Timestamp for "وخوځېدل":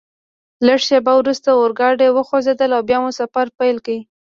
2.11-2.69